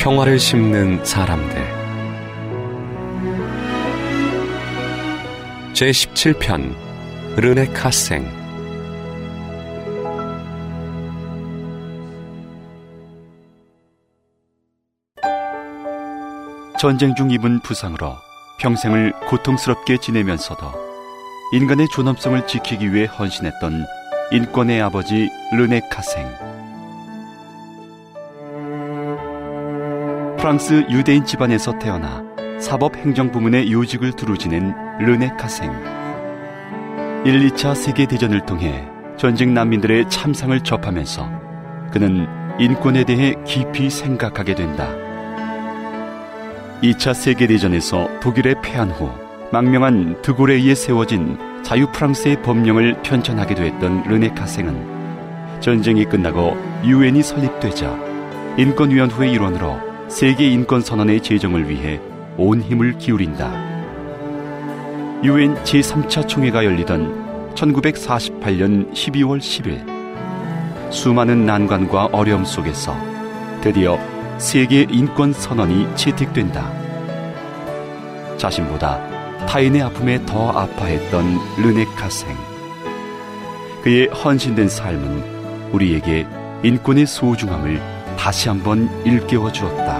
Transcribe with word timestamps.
평화를 0.00 0.38
심는 0.38 1.04
사람들 1.04 1.62
제17편 5.74 6.74
르네 7.36 7.66
카생 7.74 8.26
전쟁 16.78 17.14
중 17.14 17.30
입은 17.30 17.60
부상으로 17.60 18.14
평생을 18.58 19.12
고통스럽게 19.28 19.98
지내면서도 19.98 20.66
인간의 21.52 21.88
존엄성을 21.92 22.46
지키기 22.46 22.94
위해 22.94 23.04
헌신했던 23.04 23.84
인권의 24.32 24.80
아버지 24.80 25.28
르네 25.52 25.82
카생. 25.90 26.59
프랑스 30.40 30.86
유대인 30.88 31.26
집안에서 31.26 31.78
태어나 31.78 32.24
사법 32.58 32.96
행정 32.96 33.30
부문의 33.30 33.70
요직을 33.70 34.12
두루 34.12 34.38
지낸 34.38 34.74
르네 34.98 35.36
카생. 35.38 35.70
1, 37.26 37.50
2차 37.50 37.74
세계 37.74 38.06
대전을 38.06 38.46
통해 38.46 38.88
전직 39.18 39.50
난민들의 39.50 40.08
참상을 40.08 40.58
접하면서 40.60 41.28
그는 41.92 42.26
인권에 42.58 43.04
대해 43.04 43.34
깊이 43.44 43.90
생각하게 43.90 44.54
된다. 44.54 44.88
2차 46.82 47.12
세계 47.12 47.46
대전에서 47.46 48.08
독일에 48.20 48.54
패한 48.62 48.92
후 48.92 49.10
망명한 49.52 50.22
드골에 50.22 50.54
의해 50.54 50.74
세워진 50.74 51.36
자유 51.62 51.86
프랑스의 51.92 52.40
법령을 52.40 53.02
편찬하기도 53.02 53.62
했던 53.62 54.04
르네 54.04 54.30
카생은 54.30 55.60
전쟁이 55.60 56.06
끝나고 56.06 56.56
유엔이 56.82 57.22
설립되자 57.22 57.94
인권위원회 58.56 59.28
일원으로 59.28 59.89
세계 60.10 60.48
인권 60.50 60.80
선언의 60.80 61.22
제정을 61.22 61.70
위해 61.70 62.00
온 62.36 62.60
힘을 62.60 62.98
기울인다. 62.98 63.48
유엔 65.22 65.54
제3차 65.62 66.26
총회가 66.26 66.64
열리던 66.64 67.54
1948년 67.54 68.92
12월 68.92 69.38
10일 69.38 70.92
수많은 70.92 71.46
난관과 71.46 72.08
어려움 72.10 72.44
속에서 72.44 72.92
드디어 73.60 73.98
세계 74.38 74.84
인권 74.90 75.32
선언이 75.32 75.94
채택된다. 75.94 76.72
자신보다 78.36 79.46
타인의 79.46 79.82
아픔에 79.82 80.26
더 80.26 80.50
아파했던 80.50 81.38
르네 81.62 81.84
카생. 81.96 82.36
그의 83.84 84.08
헌신된 84.08 84.68
삶은 84.68 85.70
우리에게 85.72 86.26
인권의 86.64 87.06
소중함을 87.06 88.00
다시 88.18 88.48
한번 88.48 88.90
일깨워 89.06 89.50
주었다. 89.50 89.99